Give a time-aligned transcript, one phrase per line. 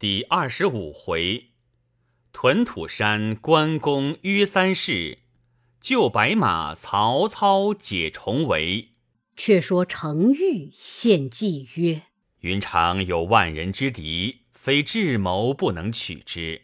[0.00, 1.46] 第二十五回，
[2.32, 5.18] 屯土山关公约三世，
[5.80, 8.90] 救白马曹操解重围。
[9.36, 12.02] 却说程昱献计曰
[12.42, 16.62] ：“云长有万人之敌，非智谋不能取之。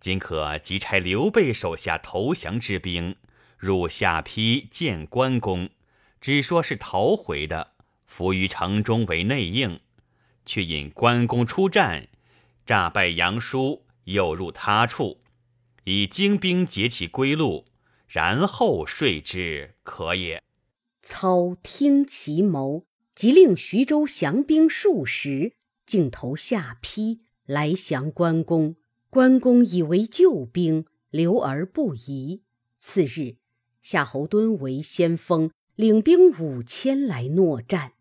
[0.00, 3.14] 今可即差刘备手下投降之兵
[3.56, 5.70] 入下邳见关公，
[6.20, 7.74] 只说是逃回的，
[8.06, 9.78] 伏于城中为内应，
[10.44, 12.08] 却引关公出战。”
[12.66, 15.20] 诈败杨叔，诱入他处，
[15.84, 17.66] 以精兵截其归路，
[18.08, 20.42] 然后说之，可也。
[21.00, 25.52] 操听其谋，即令徐州降兵数十，
[25.86, 28.74] 径投下邳来降关公。
[29.10, 32.42] 关公以为救兵，留而不疑。
[32.80, 33.36] 次日，
[33.80, 37.92] 夏侯惇为先锋，领兵五千来搦战。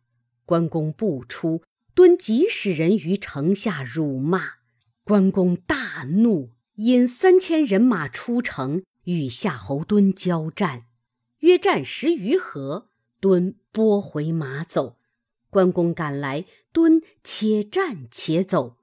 [0.44, 1.62] 关公不出。
[1.94, 4.55] 敦即使人于城下辱骂，
[5.08, 10.86] 关公大怒，引三千人马出城，与夏侯惇交战。
[11.42, 12.90] 约战十余合，
[13.20, 14.98] 敦拨回马走。
[15.52, 18.78] 关公赶来，敦且战且走。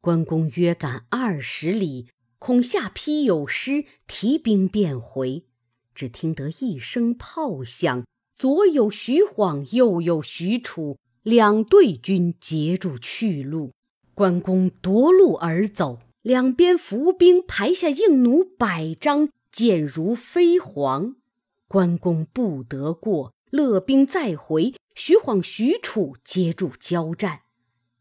[0.00, 2.06] 关公约赶二十里，
[2.38, 5.46] 恐下邳有失，提兵便回。
[5.96, 10.96] 只听得一声炮响，左有徐晃，右有许褚。
[11.24, 13.72] 两队军截住去路，
[14.20, 21.14] 关公夺路而走，两边伏兵排下硬弩百张，箭如飞蝗。
[21.66, 24.74] 关公不得过，勒兵再回。
[24.94, 27.40] 徐晃、许褚接住交战，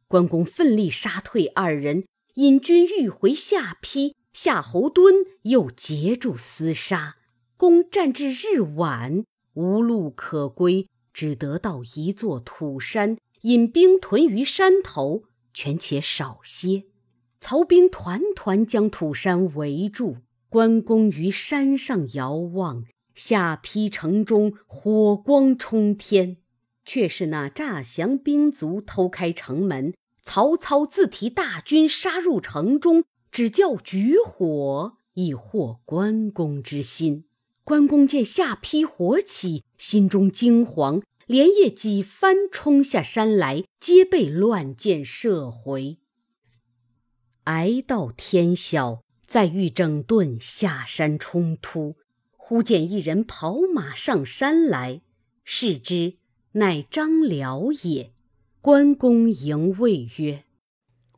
[0.10, 2.04] 关公奋力杀退二人，
[2.34, 4.14] 引军欲回下邳。
[4.34, 7.16] 夏侯惇又截住厮杀，
[7.56, 10.90] 公战至日晚，无路可归。
[11.14, 16.86] 只得到一座土山，引兵屯于山头，权且少歇。
[17.40, 20.18] 曹兵团团将土山围住。
[20.52, 22.84] 关公于山上遥望，
[23.14, 26.38] 下邳城中火光冲天，
[26.84, 29.94] 却是那诈降兵卒偷开城门。
[30.24, 37.26] 曹操自提大军杀入城中，只叫举火以惑关公之心。
[37.64, 41.04] 关公见下邳火起，心中惊惶。
[41.30, 46.00] 连夜几番冲下山来，皆被乱箭射回。
[47.44, 51.98] 挨到天晓，再欲整顿下山冲突，
[52.36, 55.02] 忽见一人跑马上山来，
[55.44, 56.18] 视之，
[56.54, 58.12] 乃张辽也。
[58.60, 60.46] 关公迎谓曰：“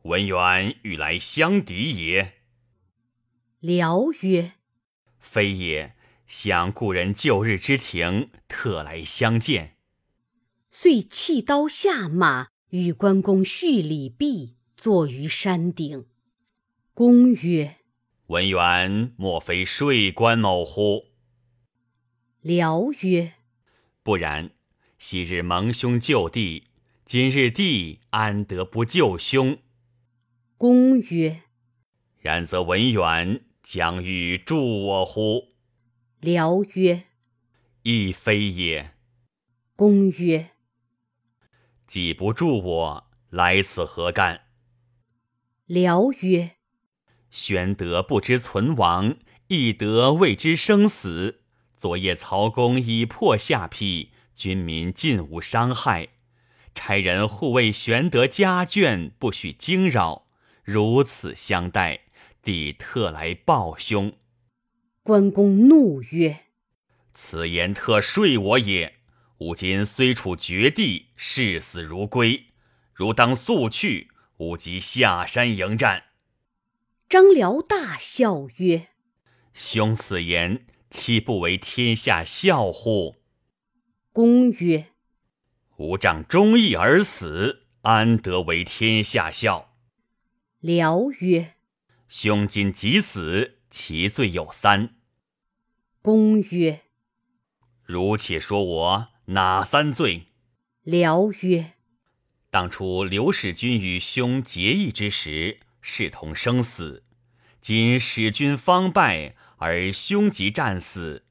[0.04, 2.34] 文远欲来相敌也。”
[3.60, 4.52] 辽曰
[5.18, 5.96] ：“非也，
[6.26, 9.76] 想故人旧日之情，特来相见。”
[10.74, 16.06] 遂弃刀下马，与关公叙礼毕，坐于山顶。
[16.94, 17.76] 公曰
[18.28, 21.08] ：“文远莫非睡关某乎？”
[22.40, 23.34] 辽曰
[24.02, 24.52] ：“不然。
[24.98, 26.68] 昔日蒙兄救弟，
[27.04, 29.58] 今日弟安得不救兄？”
[30.56, 31.42] 公曰
[32.18, 35.48] ：“然则文远将欲助我乎？”
[36.20, 37.04] 辽曰
[37.84, 38.94] ：“亦非也。”
[39.76, 40.51] 公曰：
[41.92, 44.44] 既不助我，来此何干？
[45.66, 46.52] 辽曰
[47.30, 51.42] ：“玄德不知存亡，翼德未知生死。
[51.76, 56.08] 昨夜曹公已破下邳，军民尽无伤害。
[56.74, 60.28] 差人护卫玄德家眷，不许惊扰。
[60.64, 62.04] 如此相待，
[62.42, 64.14] 弟特来报兄。”
[65.04, 66.44] 关公怒曰
[67.12, 68.94] ：“此言特睡我也。”
[69.44, 72.46] 吾今虽处绝地，视死如归。
[72.94, 76.04] 如当速去，吾即下山迎战。
[77.08, 78.90] 张辽大笑曰
[79.52, 83.16] ：“兄此言，岂不为天下笑乎？”
[84.12, 84.92] 公曰
[85.78, 89.74] ：“吾仗忠义而死，安得为天下笑？”
[90.60, 91.54] 辽曰
[92.06, 94.94] ：“兄今即死，其罪有三。”
[96.00, 96.82] 公曰
[97.82, 100.26] ：“如且说我。”哪三罪？
[100.82, 101.74] 辽曰
[102.50, 107.04] ：“当初刘使君与兄结义之时，视同生死。
[107.60, 111.24] 今使君方败，而兄即战死。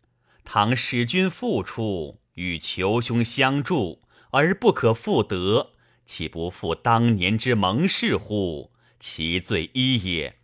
[0.46, 4.02] 倘使君复出，与求兄相助，
[4.32, 5.72] 而不可复得，
[6.06, 8.72] 岂不负当年之盟誓乎？
[9.02, 10.38] 其罪一也。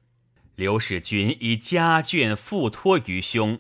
[0.55, 3.59] 刘使君以家眷付托于兄，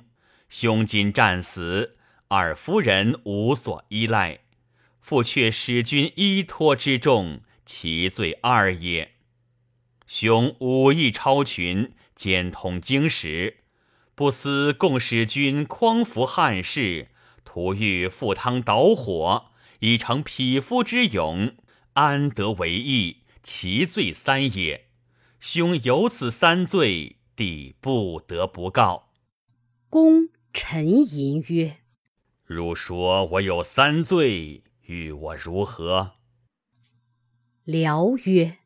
[0.49, 1.93] 兄今战死。”
[2.29, 4.39] 二夫人无所依赖，
[4.99, 9.13] 复却使君依托之重，其罪二也。
[10.05, 13.57] 兄武艺超群，兼通经史，
[14.15, 17.09] 不思共使君匡扶汉室，
[17.45, 21.55] 徒欲赴汤蹈火，以成匹夫之勇，
[21.93, 23.23] 安得为义？
[23.43, 24.87] 其罪三也。
[25.39, 29.11] 兄有此三罪，弟不得不告。
[29.89, 31.77] 公沉吟曰
[32.47, 36.13] ：“如说我有三罪，与我如何？”
[37.65, 38.59] 辽曰：“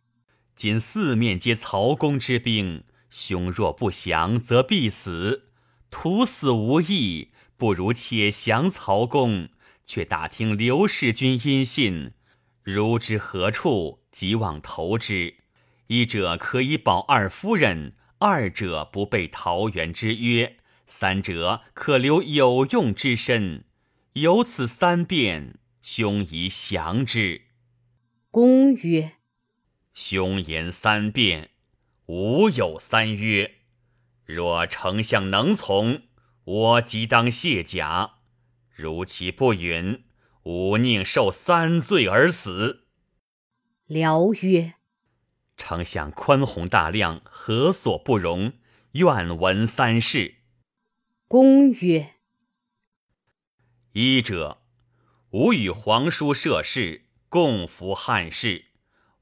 [0.56, 5.50] 今四面皆曹公之兵，兄若不降，则必死。
[5.89, 9.50] 徒死无益，不如且降曹公，
[9.84, 12.12] 却打听刘氏君音信，
[12.62, 15.38] 如知何处，即往投之。”
[15.88, 23.66] 一者可以保二夫人，二者不背桃园之约，三者可留有用之身。
[24.16, 27.44] 有此三变，兄宜降之。
[28.30, 29.13] 公曰
[29.96, 31.52] ：“兄言三变，
[32.08, 33.60] 吾有三约。
[34.25, 36.02] 若丞相能从，
[36.44, 38.18] 我即当卸甲；
[38.69, 40.04] 如其不允，
[40.44, 42.88] 吾宁受三罪而死。”
[43.88, 44.74] 辽曰。
[45.56, 48.52] 丞相宽宏大量，何所不容？
[48.92, 50.36] 愿闻三事。
[51.30, 52.16] 公曰：
[53.94, 54.62] 一者，
[55.32, 58.68] 吾与皇叔涉事，共扶汉室。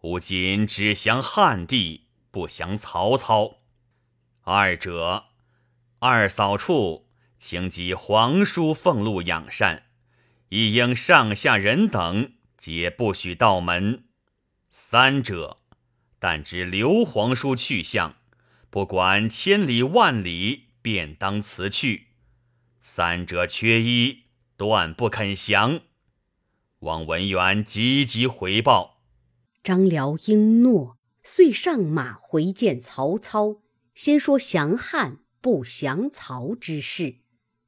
[0.02, 3.62] 吾今只降汉帝，不降曹操。
[4.42, 5.26] 二者，
[5.98, 9.88] 二嫂处，请及皇叔俸禄养善，
[10.50, 14.04] 亦应上下人等皆不许到门。
[14.70, 15.58] 三者。
[16.20, 18.18] 但知刘皇叔去向，
[18.70, 22.10] 不管千里万里，便当辞去。
[22.82, 24.26] 三者缺一，
[24.60, 25.80] 断不肯降。
[26.80, 29.02] 望文远急急回报。
[29.64, 33.62] 张辽应诺，遂上马回见曹操，
[33.96, 37.20] 先说降汉不降曹之事。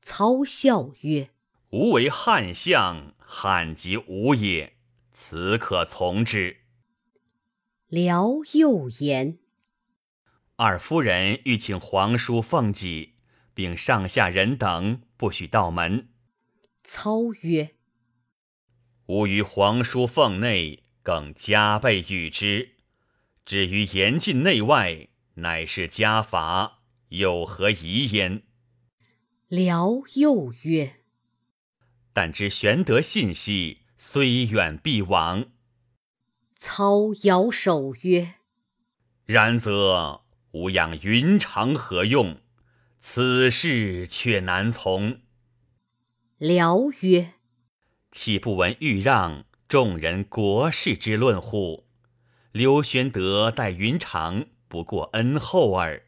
[0.01, 1.29] 操笑曰
[1.71, 4.73] ：“吾为汉相，汉即吾也，
[5.13, 6.57] 此可从之。”
[7.87, 9.39] 辽又言
[10.57, 13.15] ：“二夫人欲请皇叔奉祭，
[13.53, 16.09] 并上下人等不许到门。”
[16.93, 17.75] 操曰
[19.07, 22.75] ：“吾于皇叔奉内，更加倍与之。
[23.45, 28.43] 至于严禁内外，乃是家法，有何疑焉？”
[29.47, 30.97] 辽又曰
[32.11, 35.45] ：“但知玄德信息，虽远必往。”
[36.59, 38.35] 操摇手曰
[39.25, 42.41] ：“然则吾养云长何用？
[42.99, 45.21] 此事却难从。”
[46.41, 47.35] 辽曰
[48.11, 51.85] ：“岂不闻豫让众人国事之论乎？
[52.51, 56.07] 刘玄德待云长，不过恩厚耳。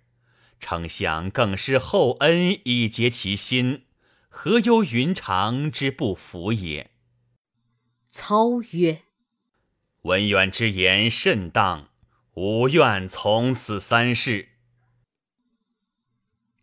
[0.59, 3.83] 丞相更是厚恩以结其心，
[4.27, 6.89] 何忧云长之不服也？”
[8.09, 9.03] 操曰。
[10.01, 11.89] 文远之言甚当，
[12.33, 14.49] 吾愿从此三事。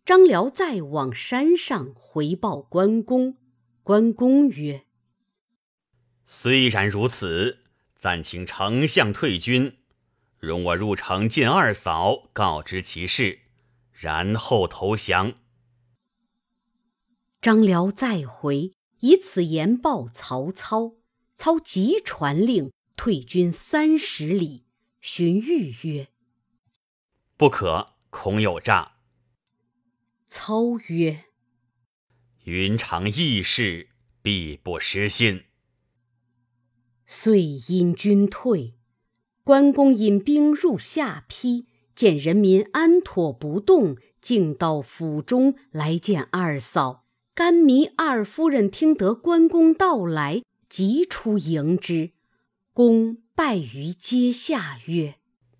[0.03, 3.37] 张辽再往山上回报关公，
[3.91, 4.85] 关公曰
[6.25, 7.59] ：“虽然如此，
[7.97, 9.79] 暂请丞相退军，
[10.39, 13.39] 容我入城见二嫂，告知其事，
[13.91, 15.33] 然后投降。”
[17.41, 18.71] 张辽再回，
[19.01, 20.93] 以此言报曹操，
[21.35, 22.71] 操即传令。
[22.95, 24.63] 退军三十里，
[25.01, 26.07] 荀彧曰
[27.35, 28.93] ：“不可，恐有诈。”
[30.29, 31.25] 操曰
[32.43, 33.89] ：“云长义士，
[34.21, 35.43] 必不失信。”
[37.05, 38.75] 遂引军退。
[39.43, 47.05] 关公引兵入下邳，见人民安妥不动，竟到府中来见二嫂。
[47.33, 52.11] 甘糜二夫人听得关公到来，急出迎之。
[52.73, 55.15] 公拜于阶下曰：“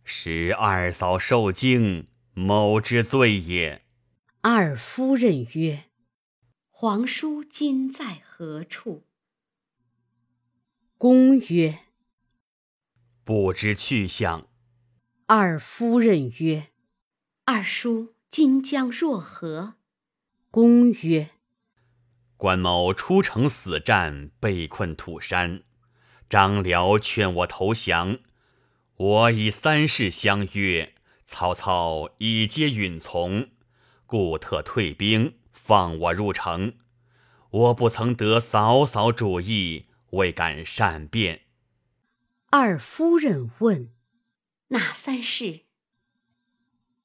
[0.06, 3.82] 使二嫂受惊，某之罪也。”
[4.42, 5.86] 二夫人曰
[6.84, 9.04] ：“皇叔今在何处？”
[10.98, 11.82] 公曰
[13.24, 14.48] ：“不知去向。”
[15.30, 16.72] 二夫人曰
[17.46, 19.76] ：“二叔今将若何？”
[20.50, 21.30] 公曰
[22.36, 25.62] ：“关某出城死战，被困土山。”
[26.28, 28.18] 张辽劝我投降，
[28.96, 30.96] 我以三事相约，
[31.28, 33.52] 曹操已皆允从，
[34.08, 36.74] 故特退兵，放我入城。
[37.50, 41.42] 我不曾得嫂嫂主意，未敢善变。
[42.50, 43.92] 二夫人问
[44.70, 45.62] ：“哪三事？”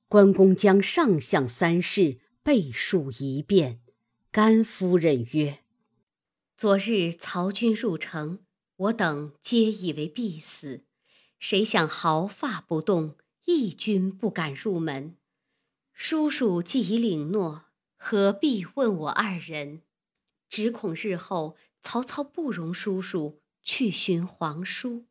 [0.09, 3.81] 关公将上相三事背述一遍。
[4.31, 5.61] 甘夫人曰
[6.57, 8.41] ：“昨日曹军入城，
[8.77, 10.85] 我等皆以为必死，
[11.39, 15.17] 谁想毫发不动，一军不敢入门。
[15.93, 17.66] 叔叔既已领诺，
[17.97, 19.83] 何必问我二人？
[20.49, 25.07] 只恐日后曹操不容叔叔去寻皇叔。”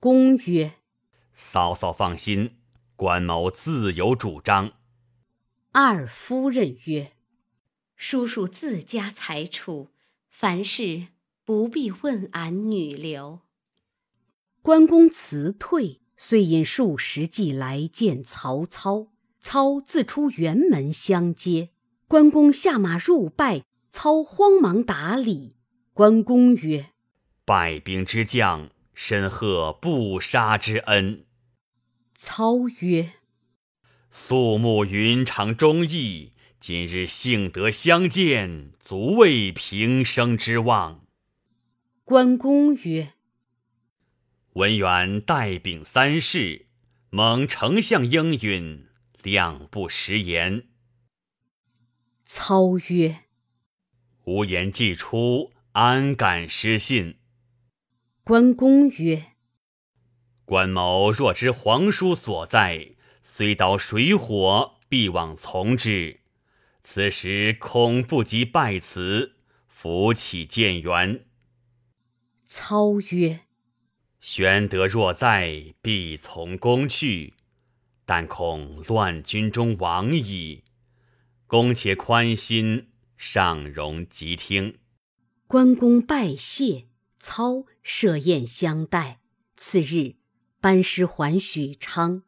[0.00, 0.74] 公曰
[1.34, 2.56] ：“嫂嫂放心，
[2.96, 4.72] 关某自有主张。”
[5.72, 7.12] 二夫人曰。
[7.96, 9.90] 叔叔自家裁处，
[10.28, 11.08] 凡事
[11.44, 13.40] 不必问俺女流。
[14.62, 19.08] 关公辞退，遂引数十骑来见曹操。
[19.40, 21.70] 操自出辕门相接，
[22.08, 25.56] 关公下马入拜，操慌忙打礼。
[25.92, 26.86] 关公曰
[27.44, 31.26] ：“败兵之将，深贺不杀之恩。”
[32.16, 33.12] 操曰
[34.10, 41.04] ：“肃穆云长忠义。”今日幸得相见，足为平生之望。
[42.04, 43.12] 关公曰
[44.54, 46.66] ：“文远带禀三事，
[47.10, 48.86] 蒙丞相应允，
[49.22, 50.64] 谅不食言。”
[52.30, 53.20] 操曰
[54.24, 57.16] ：“无言既出，安敢失信？”
[58.22, 59.32] 关公曰
[60.44, 62.90] ：“关某若知皇叔所在，
[63.22, 66.20] 虽蹈水火，必往从之。”
[66.84, 71.24] 此时恐不及拜辞，扶起见援。
[72.44, 73.40] 操曰
[74.20, 77.32] ：“玄德若在，必从公去，
[78.04, 80.64] 但恐乱军中亡矣。
[81.48, 84.76] 公且宽心，尚容即听。”
[85.48, 86.88] 关公拜谢，
[87.18, 89.20] 操设宴相待。
[89.56, 90.16] 次日，
[90.60, 92.22] 班师还许昌。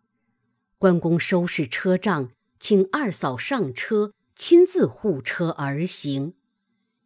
[0.79, 4.15] 关公收拾车仗，请二嫂上车。
[4.35, 6.33] 亲自护车而行，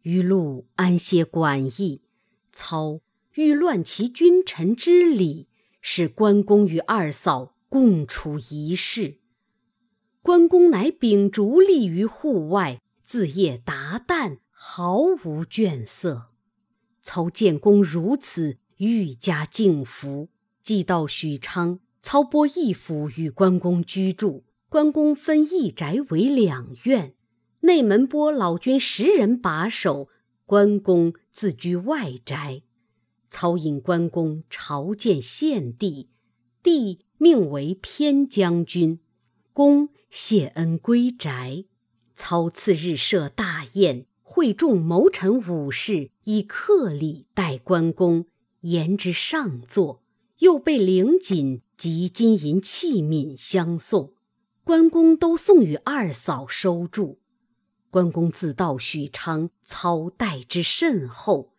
[0.03, 2.03] 余路安歇馆驿。
[2.53, 3.01] 操
[3.33, 5.49] 欲乱其君臣之礼，
[5.81, 9.19] 使关公与二嫂共处一室。
[10.25, 16.31] 关公乃秉烛立于户外，自夜达旦，毫无倦色。
[17.03, 20.29] 操见公如此，愈加敬服。
[20.63, 24.45] 既到许昌，操拨一府与关公居住。
[24.67, 27.13] 关公分一宅为两院。
[27.59, 30.09] 内门拨老君十人把守，
[30.47, 32.63] 关公自居外宅。
[33.29, 36.09] 操引关公朝见献帝，
[36.63, 38.99] 帝命为偏将军。
[39.53, 41.65] 公谢恩归宅。
[42.15, 48.25] 操次日设大宴，会众谋臣武士，以客礼待关公，
[48.61, 50.01] 言之上座。
[50.37, 54.13] 又备领锦及金银器皿相送，
[54.63, 57.19] 关公都送与二嫂收住。
[57.89, 61.51] 关公自到许昌，操待之甚厚。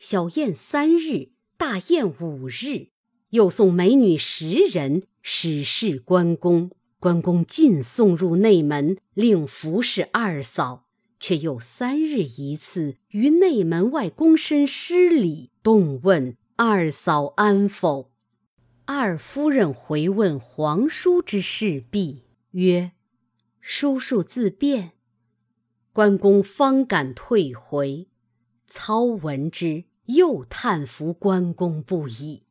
[0.00, 2.88] 小宴三日，大宴五日，
[3.28, 6.72] 又送美女十人，使侍关公。
[7.00, 10.86] 关公尽送入内门，令服侍二嫂，
[11.18, 18.12] 却又三日一次于内门外躬身施礼，动问二嫂安否。
[18.84, 22.92] 二夫人回问皇叔之事毕，曰
[23.62, 24.92] ：“叔叔自便。”
[25.94, 28.08] 关公方敢退回，
[28.66, 32.42] 操闻之，又叹服关公不已。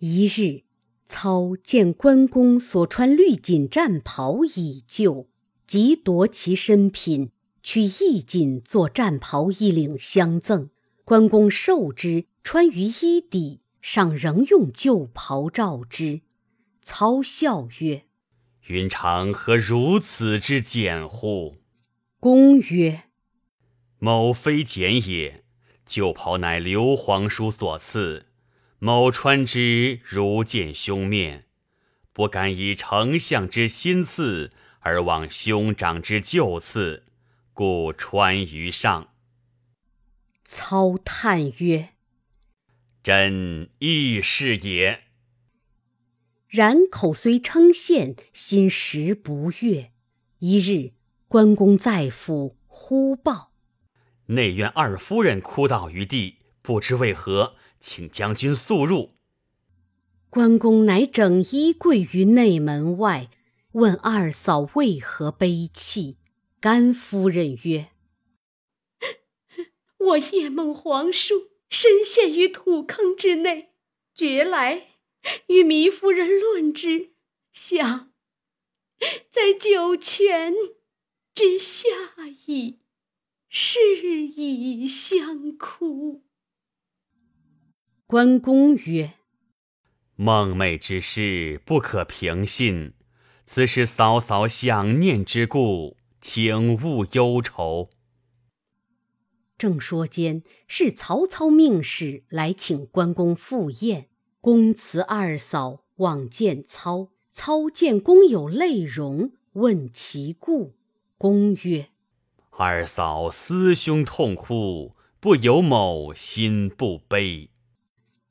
[0.00, 0.64] 一日，
[1.08, 5.26] 操见关公所穿绿锦战袍已旧，
[5.66, 7.30] 即夺其身品，
[7.62, 10.68] 取一锦作战袍一领相赠。
[11.04, 16.20] 关公受之，穿于衣底，尚仍用旧袍罩之。
[16.82, 18.04] 操笑曰。
[18.66, 21.56] 云长何如此之简乎？
[22.20, 23.04] 公曰
[23.98, 25.42] ：“某非简也，
[25.86, 28.26] 旧袍乃刘皇叔所赐，
[28.80, 31.46] 某穿之如见兄面，
[32.12, 37.04] 不敢以丞相之新赐而望兄长之旧赐，
[37.52, 39.08] 故穿于上。”
[40.44, 41.90] 操叹曰
[43.02, 45.04] ：“朕亦是也。”
[46.48, 49.92] 然口虽称羡，心实不悦。
[50.38, 50.92] 一日，
[51.26, 53.52] 关公在府，呼报
[54.26, 59.14] 内院二夫人哭倒于地，不知为何，请将军速入。
[60.30, 63.30] 关公乃整衣跪于内门外，
[63.72, 66.16] 问二嫂为何悲泣。
[66.60, 67.92] 甘夫人曰
[69.98, 73.72] ：“我夜梦皇叔身陷于土坑之内，
[74.14, 74.88] 觉来。”
[75.48, 77.10] 与糜夫人论之，
[77.52, 78.12] 想
[79.30, 80.54] 在九泉
[81.34, 81.88] 之下
[82.46, 82.78] 矣，
[83.48, 83.78] 是
[84.26, 86.22] 以相哭。
[88.10, 89.12] 关公曰
[90.16, 92.94] ：“梦寐之事不可平信，
[93.44, 97.90] 此是嫂嫂想念之故，请勿忧愁。”
[99.58, 104.08] 正说间，是曹操命使来请关公赴宴。
[104.40, 110.76] 公辞二嫂往见操，操见公有泪容，问其故。
[111.18, 111.90] 公曰
[112.56, 117.50] ：“二嫂思兄痛哭，不由某心不悲。”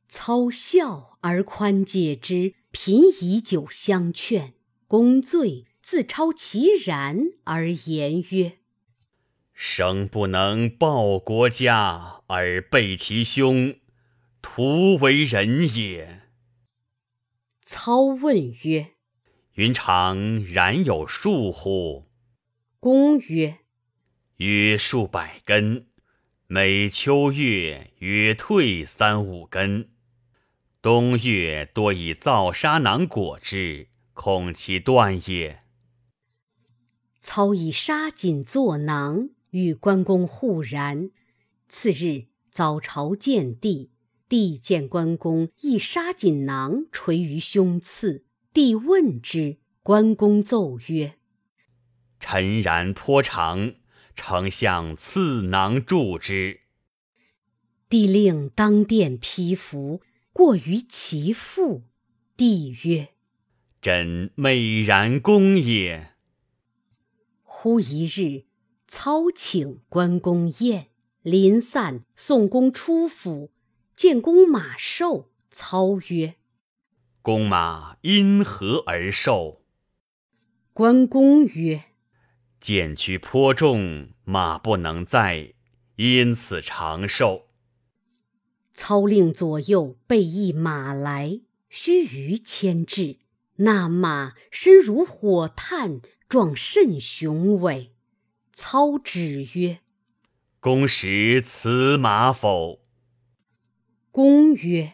[0.10, 4.54] 操笑而宽解之，频以酒相劝。
[4.88, 8.60] 公醉，自超其然而言曰：
[9.54, 13.76] 生不能报国家而背其兄，
[14.42, 16.22] 徒为人也。
[17.66, 18.92] 操问曰
[19.56, 22.06] ：“云长然有数乎？”
[22.80, 23.58] 公曰
[24.38, 25.88] ：“约数百根，
[26.48, 29.90] 每秋月约退三五根。
[30.88, 35.60] 冬月多以燥砂囊裹之，恐其断也。”
[37.20, 39.32] 操以纱锦作囊。
[39.50, 41.10] 与关公互然。
[41.68, 43.92] 次日早朝见帝，
[44.30, 51.16] 帝见关公一纱锦囊垂于胸次，帝问之，关公奏曰
[52.22, 53.74] ：“臣然颇长，
[54.16, 56.62] 丞相赐囊助之。”
[57.90, 60.02] 帝令当殿披服，
[60.38, 61.82] 过于其父。
[62.36, 63.08] 帝曰
[63.82, 66.14] ：“朕美然公也。”
[67.42, 68.46] 忽一日。
[68.88, 70.90] 操请关公宴，
[71.24, 73.52] 临散，宋公出府，
[73.96, 75.32] 见公马瘦。
[75.50, 76.36] 操曰
[77.24, 79.64] ：“公马因何而瘦？”
[80.72, 81.86] 关公曰
[82.62, 85.56] ：“剑躯颇重，马不能载，
[85.96, 87.47] 因此长寿。”
[88.78, 93.18] 操令左右备一马来，须臾牵制。
[93.56, 97.96] 那马身如火炭，状甚雄伟。
[98.54, 99.80] 操指曰
[100.62, 102.82] ：“公识此马否？”
[104.12, 104.94] 公曰：“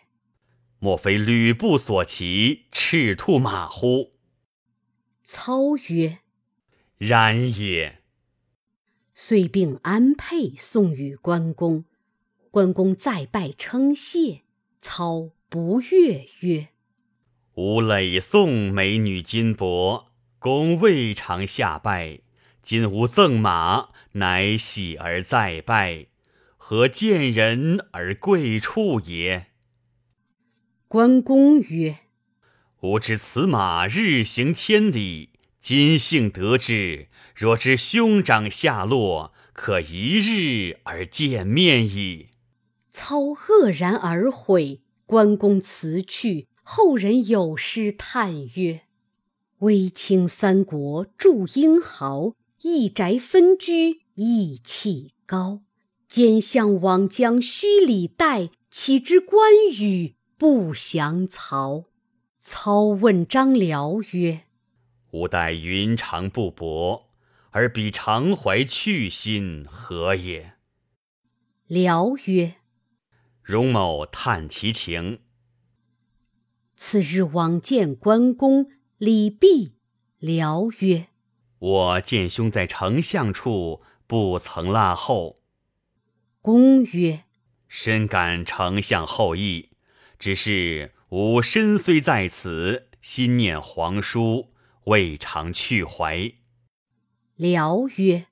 [0.80, 4.13] 莫非吕布所骑赤兔马乎？”
[5.26, 6.19] 操曰
[6.98, 8.02] ：“然也。”
[9.13, 11.84] 遂并安沛送与关公。
[12.53, 14.41] 关公再拜称谢。
[14.79, 16.67] 操不悦曰
[17.57, 20.05] ：“吾累送美女金帛，
[20.37, 22.19] 公未尝下拜。”
[22.61, 26.05] 今吾赠马，乃喜而再拜，
[26.55, 29.47] 何见人而贵处也？
[30.87, 32.01] 关公曰
[32.81, 37.07] ：“吾知此马日行千里，今幸得之。
[37.33, 42.27] 若知兄长下落，可一日而见面矣。”
[42.93, 44.82] 操愕然而悔。
[45.06, 48.84] 关公辞去，后人有诗叹曰
[49.60, 55.63] ：“威倾三国著英豪。”一宅分居意气高，
[56.08, 61.84] 兼相王将须礼待，岂知关羽不降曹？
[62.39, 64.43] 操问张辽曰
[65.12, 67.10] ：“吾待云长不薄，
[67.49, 70.53] 而彼常怀去心，何也？”
[71.67, 72.56] 辽曰
[73.43, 75.19] ：“容某叹其情。”
[76.75, 79.75] 次日往见关公，礼毕，
[80.19, 81.08] 辽曰。
[81.60, 85.38] 我见兄在丞相处，不曾落后。
[86.41, 87.23] 公曰
[87.69, 89.69] ：“深感丞相厚意，
[90.19, 94.51] 只是吾身虽在此，心念皇叔，
[94.86, 96.34] 未尝去怀。”
[97.38, 98.27] 辽曰：“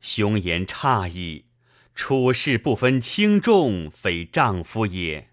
[0.00, 1.46] 兄言差矣，
[1.94, 5.28] 处事不分轻重，非丈夫也。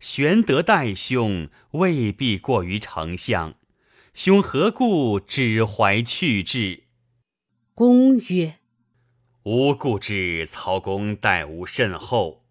[0.00, 3.54] 玄德待兄，未必过于丞相。”
[4.12, 6.82] 兄何故只怀去志？
[7.74, 8.56] 公曰
[9.44, 12.44] ：“吾故知曹公待吾甚厚，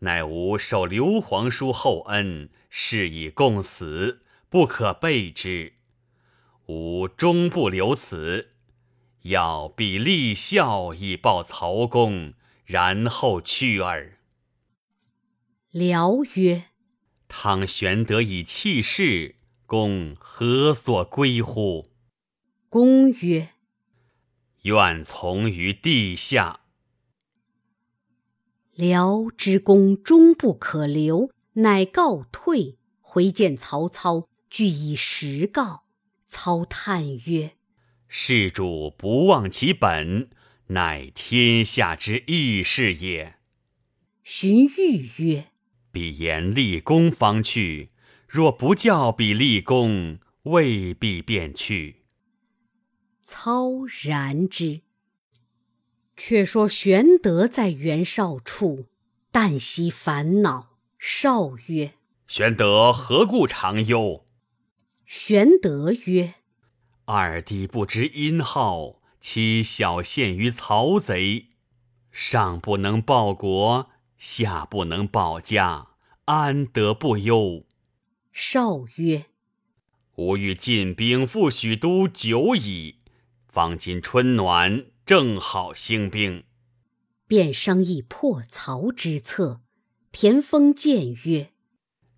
[0.00, 5.72] 乃吾受刘皇叔厚恩，是以共死，不可背之。
[6.66, 8.50] 吾终不留此，
[9.22, 12.34] 要必立孝以报曹公，
[12.70, 14.18] 然后去耳。”
[15.72, 16.66] 辽曰
[17.26, 19.34] ：“倘玄德以弃世。”
[19.66, 21.90] 公何所归乎？
[22.68, 23.50] 公曰
[24.62, 26.60] ：“愿从于地下。”
[28.74, 32.78] 辽之功终不可留，乃告退。
[33.00, 35.84] 回见曹操，具以实告。
[36.26, 37.52] 操叹曰
[38.08, 40.30] ：“事主不忘其本，
[40.70, 43.36] 乃天下之义士也。”
[44.24, 45.46] 荀彧曰
[45.92, 47.90] ：“彼言立功方去，
[48.28, 52.02] 若不教彼立功，未必便去。”
[53.22, 53.70] 操
[54.04, 54.82] 然之。
[56.16, 58.86] 却说玄德在袁绍处，
[59.32, 60.76] 旦夕烦恼。
[60.98, 61.94] 绍曰
[62.28, 64.26] ：“玄德何故常忧？”
[65.06, 66.34] 玄德曰
[67.06, 71.48] ：“二弟不知阴号，其小陷于曹贼，
[72.10, 75.88] 上不能报国，下不能保家，
[76.24, 77.66] 安得不忧？”
[78.32, 79.26] 绍曰
[80.16, 82.96] ：“吾欲进兵赴许都久矣，
[83.48, 86.44] 方今春暖，正好兴兵。”
[87.26, 89.60] 便商议破曹之策。
[90.10, 91.52] 田丰谏曰：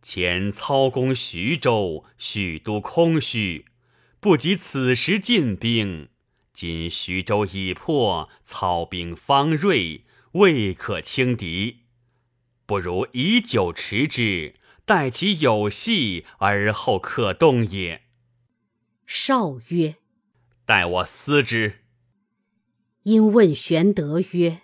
[0.00, 3.66] 前操攻徐州，许都空虚，
[4.18, 6.08] 不及此时进兵。
[6.52, 11.80] 今徐州已破，操兵方锐，未可轻敌。
[12.66, 18.02] 不如以久持之，待其有隙而后可动也。
[19.06, 19.96] 绍曰
[20.64, 21.80] ：“待我思之。”
[23.04, 24.62] 因问玄德曰：“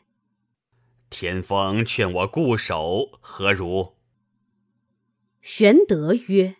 [1.11, 3.96] 田丰劝我固守，何如？”
[5.42, 6.57] 玄德曰：“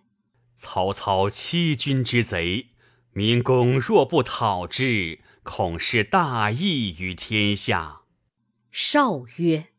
[0.57, 2.71] 曹操欺君之贼，
[3.18, 8.02] 民公若不讨之，恐失大义于天下。”
[8.70, 9.70] 绍曰：“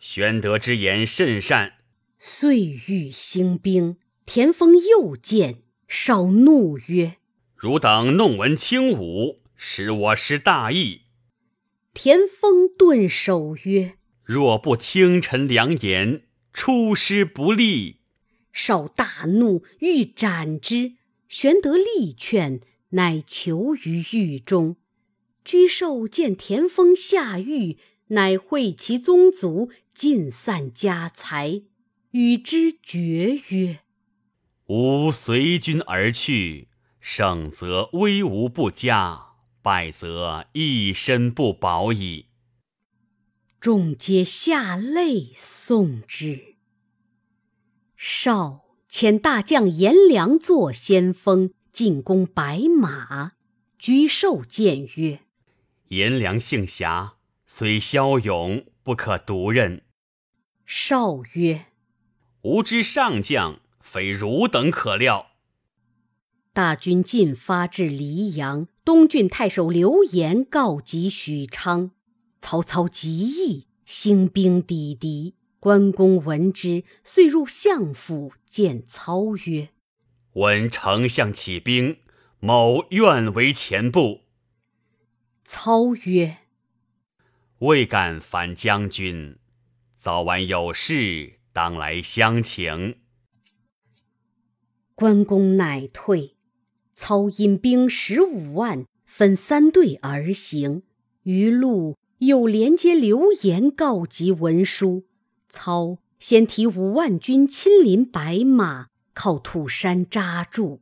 [0.00, 1.74] 玄德之言甚善。”
[2.18, 3.98] 遂欲兴兵。
[4.24, 7.18] 田丰又见绍，怒曰
[7.54, 11.02] ：“汝等弄文轻武，使我失大义。”
[11.94, 18.00] 田丰顿首曰：“若不听臣良言，出师不利。”
[18.52, 20.94] 少大怒，欲斩之。
[21.28, 22.60] 玄德力劝，
[22.90, 24.76] 乃囚于狱中。
[25.44, 31.62] 居寿见田丰下狱，乃会其宗族，尽散家财，
[32.10, 33.80] 与之绝曰
[34.66, 42.26] ：“吾随君而去，胜则威无不佳，败则一身不保矣。”
[43.60, 46.56] 众皆下泪送之。
[47.96, 53.32] 绍遣大将颜良做先锋，进攻白马。
[53.78, 55.20] 居寿谏曰
[55.88, 57.14] ：“颜良性侠，
[57.46, 59.82] 虽骁勇，不可独任。”
[60.66, 61.66] 绍曰
[62.42, 65.26] ：“吾之上将，非汝等可料。”
[66.52, 71.90] 大军进发至黎阳，东郡太守刘延告急许昌，
[72.40, 75.35] 曹操急议，兴兵抵敌。
[75.66, 79.70] 关公闻之，遂入相府见操曰
[80.34, 81.98] ：“闻丞相起兵，
[82.38, 84.20] 某愿为前部。”
[85.42, 86.36] 操曰
[87.58, 89.40] ：“未敢烦将军，
[89.96, 92.98] 早晚有事，当来相请。”
[94.94, 96.36] 关公乃退。
[96.94, 100.84] 操引兵十五万，分三队而行。
[101.24, 105.08] 余路又连接刘言告急文书。
[105.56, 110.80] 操先提五万军亲临白马，靠土山扎住，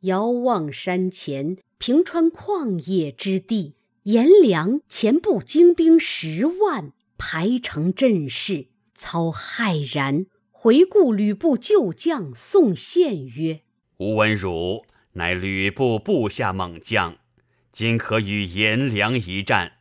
[0.00, 3.74] 遥望山前平川旷野之地。
[4.04, 13.60] 颜良前部精兵十万排成阵势，操骇然，回顾吕布旧将宋宪曰
[13.98, 17.16] ：“吴文汝乃吕布部下猛将，
[17.72, 19.72] 今可与颜良一战。”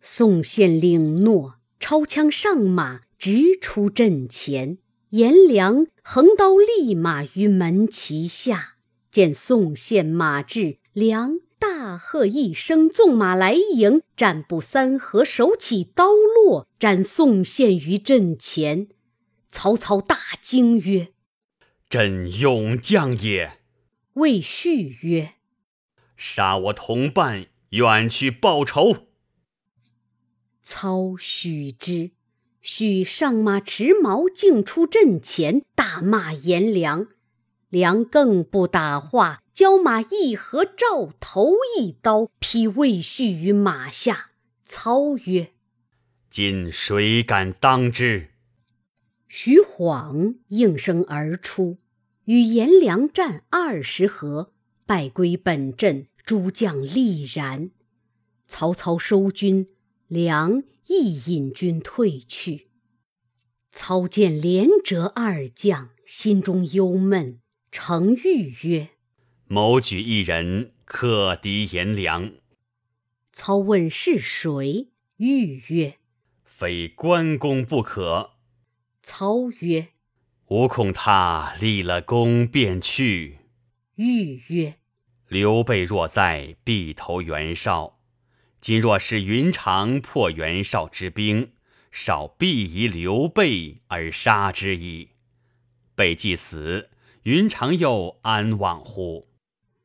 [0.00, 3.00] 宋宪领诺，抄枪上马。
[3.18, 4.78] 直出阵前，
[5.10, 8.76] 颜良横刀立马于门旗下。
[9.10, 14.02] 见宋宪马至，良大喝一声，纵马来迎。
[14.14, 18.88] 战不三合，手起刀落，斩宋宪于阵前。
[19.50, 21.14] 曹操大惊曰
[21.88, 23.58] ：“朕勇将也。”
[24.14, 25.34] 魏续曰
[26.16, 29.06] ：“杀我同伴，远去报仇。”
[30.62, 32.10] 操许之。
[32.68, 37.06] 许上马持矛，径出阵前，大骂颜良。
[37.68, 44.32] 良更不打话，交马一合，照头一刀，劈魏续于马下。
[44.66, 45.52] 操曰
[46.28, 48.30] ：“今谁敢当之？”
[49.28, 51.78] 徐晃应声而出，
[52.24, 54.50] 与颜良战二十合，
[54.84, 57.70] 败归本阵，诸将力然。
[58.48, 59.68] 曹操收军，
[60.08, 60.64] 良。
[60.86, 62.68] 亦引军退去。
[63.72, 68.90] 操见连折二将，心中忧闷，乘谕曰
[69.46, 72.32] ：“谋举一人克敌颜良。
[73.32, 74.88] 操问是谁？
[75.16, 75.98] 欲曰
[76.42, 78.32] ：“非关公不可。”
[79.02, 79.88] 操曰
[80.48, 83.40] ：“吾恐他立了功便去。”
[83.96, 84.76] 欲曰
[85.28, 87.95] ：“刘备若在，必投袁绍。
[88.66, 91.52] 今若是云长破袁绍之兵，
[91.92, 95.10] 少必疑刘备而杀之矣。
[95.94, 96.90] 备既死，
[97.22, 99.28] 云长又安往乎？”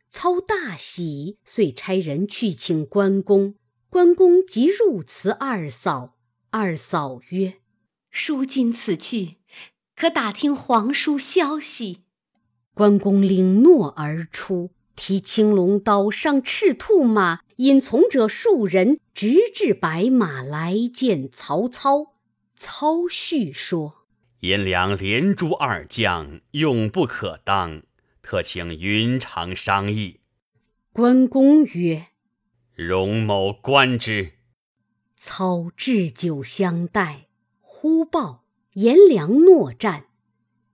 [0.09, 3.53] 操大喜，遂差人去请关公。
[3.87, 6.17] 关公即入辞二嫂。
[6.49, 7.59] 二嫂曰
[8.09, 9.35] ：“叔今此去，
[9.95, 11.99] 可打听皇叔消息。”
[12.73, 22.15] 关公领诺而出，提青龙刀上赤兔马，引从者数人，直至白马来见曹操。
[22.55, 24.07] 操叙说
[24.41, 27.83] ：“颜良连诛二将，勇不可当。”
[28.23, 30.21] 特请云长商议。
[30.91, 32.07] 关公曰
[32.73, 34.31] ：“容某观之。”
[35.15, 37.27] 操置酒相待，
[37.59, 38.43] 忽报
[38.73, 40.07] 颜良诺战。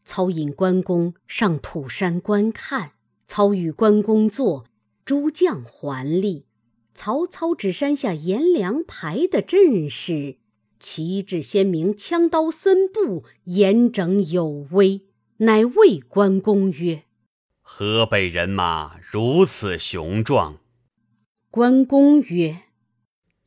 [0.05, 2.93] 操引关公上土山观看。
[3.27, 4.67] 操与关公坐，
[5.03, 6.46] 诸将环立。
[6.97, 10.37] 曹操指山下颜良排的阵势，
[10.79, 15.01] 旗帜鲜明，枪刀森布，严整有威。
[15.37, 17.03] 乃谓关公曰：
[17.61, 20.57] 河北人马如此雄壮。
[21.51, 22.63] 关公曰：“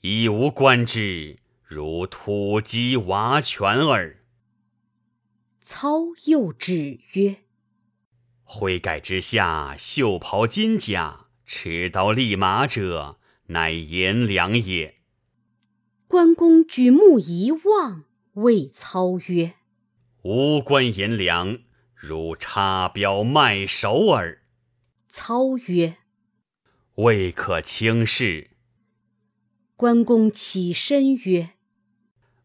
[0.03, 4.23] 以吾观之，如土鸡瓦犬耳。”
[5.61, 7.39] 操又指曰
[8.45, 13.19] ：“灰盖之下，袖袍金甲，持刀立马者，
[13.51, 14.97] 乃颜良也。”
[16.09, 19.55] 关公举目一望，谓操曰
[20.23, 21.61] ：“吾观颜良。”
[21.95, 24.43] 如插标卖首耳。
[25.11, 25.99] 操曰
[26.97, 28.53] ：“未可轻视。”
[29.77, 31.51] 关公起身曰：“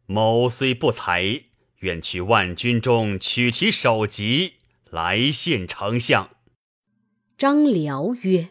[0.05, 1.45] 某虽不才，
[1.79, 4.55] 愿去万军中取其首级
[4.89, 6.35] 来献丞相。”
[7.37, 8.49] 张辽曰：“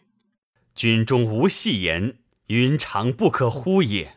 [0.75, 4.15] 军中无戏言，云长不可忽也。”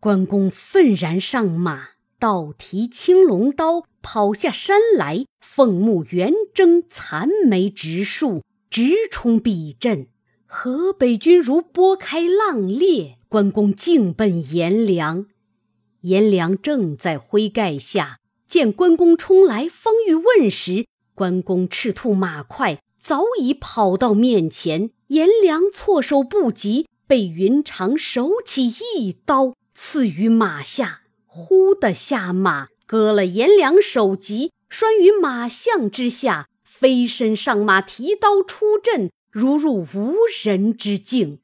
[0.00, 3.84] 关公愤然上马，倒提青龙刀。
[4.00, 10.06] 跑下山来，凤目圆睁，残眉直竖，直冲彼阵。
[10.46, 15.26] 河北军如拨开浪裂，关公径奔颜良。
[16.02, 24.90] 颜良正在灰盖下，见关公冲来，方欲问时，关公赤兔马快，早已跑到面前。
[25.08, 32.68] 颜良措手不及，被云长手起一刀刺于马下，忽地下马。
[32.86, 41.40] 割了颜良首级，拴于马项之下，飞身上马，提刀出阵，如入无人之境。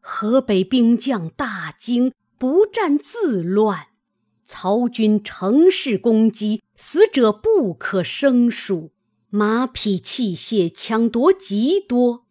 [0.00, 3.86] 河北兵将大惊，不战自乱。
[4.46, 8.92] 曹军乘势攻击，死者不可胜数，
[9.30, 12.26] 马匹器械抢夺极多。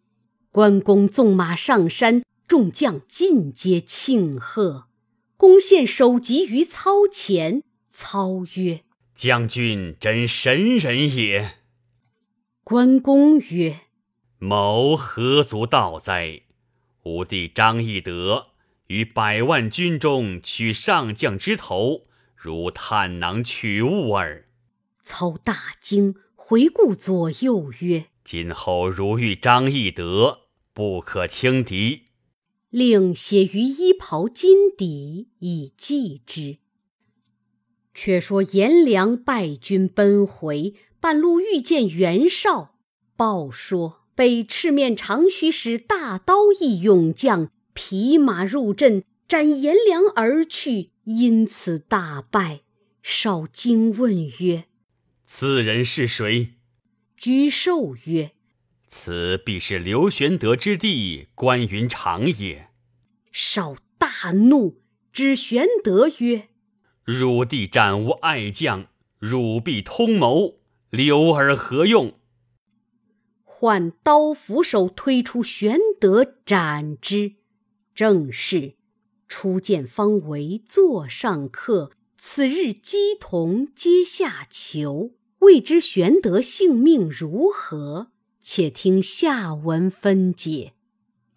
[0.52, 4.88] 关公纵马上山，众将尽皆庆贺。
[5.36, 7.62] 公献首级于操前。
[7.90, 11.58] 操曰：“将军真神人也。”
[12.64, 13.80] 关公曰
[14.38, 16.42] ：“某何足道哉？
[17.04, 18.48] 吾弟张翼德
[18.86, 24.48] 于百万军中取上将之头，如探囊取物耳。”
[25.04, 32.03] 操大惊，回顾左右曰：“今后如遇张翼德，不可轻敌。”
[32.74, 36.56] 令写于衣袍襟底，以记之。
[37.94, 42.74] 却说颜良败军奔回，半路遇见袁绍，
[43.14, 52.62] 报说被赤面长须使大刀一勇将匹马入阵，斩颜良而去，因此大败。
[53.00, 54.64] 绍惊问曰
[55.24, 56.54] ：“此人是谁？”
[57.16, 58.32] 居寿曰
[58.96, 62.70] ：“此必是刘玄德之弟关云长也。”
[63.32, 64.80] 少大怒，
[65.12, 66.48] 指玄德曰：
[67.02, 68.86] 汝弟斩吾爱将，
[69.18, 72.14] 汝必通谋，留而何用？
[73.42, 77.34] 唤刀斧手推出玄德斩之。
[77.96, 78.76] 正是
[79.26, 85.16] 初见方为座上客，此日鸡同阶下囚。
[85.40, 88.12] 未知玄德性命如何？
[88.44, 90.74] 且听下文分解。